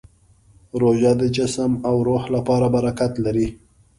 روژه 0.81 1.11
د 1.21 1.23
جسم 1.35 1.71
او 1.87 1.95
روح 2.07 2.23
لپاره 2.35 2.67
برکت 2.75 3.11
لري. 3.25 3.47